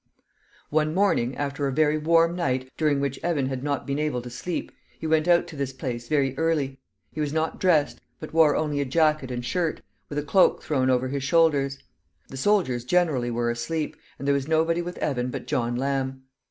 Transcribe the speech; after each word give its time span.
One 0.71 0.95
morning, 0.95 1.37
after 1.37 1.67
a 1.67 1.71
very 1.71 1.99
warm 1.99 2.35
night, 2.35 2.71
during 2.75 2.99
which 2.99 3.19
Evan 3.21 3.49
had 3.49 3.63
not 3.63 3.85
been 3.85 3.99
able 3.99 4.19
to 4.23 4.31
sleep, 4.31 4.71
he 4.97 5.05
went 5.05 5.27
out 5.27 5.45
to 5.49 5.55
this 5.55 5.73
place 5.73 6.07
very 6.07 6.35
early. 6.39 6.79
He 7.11 7.21
was 7.21 7.31
not 7.31 7.59
dressed, 7.59 8.01
but 8.19 8.33
wore 8.33 8.55
only 8.55 8.81
a 8.81 8.85
jacket 8.85 9.29
and 9.29 9.45
shirt, 9.45 9.83
with 10.09 10.17
a 10.17 10.23
cloak 10.23 10.63
thrown 10.63 10.89
over 10.89 11.09
his 11.09 11.23
shoulders. 11.23 11.77
The 12.29 12.37
soldiers 12.37 12.83
generally 12.83 13.29
were 13.29 13.51
asleep, 13.51 13.95
and 14.17 14.27
there 14.27 14.33
was 14.33 14.47
nobody 14.47 14.81
with 14.81 14.97
Evan 14.97 15.29
but 15.29 15.45
John 15.45 15.75
Lamb. 15.75 16.23